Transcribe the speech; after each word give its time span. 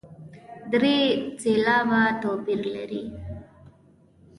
درې 0.71 0.97
سېلابه 1.41 2.01
توپیر 2.21 2.61
لري. 2.75 3.03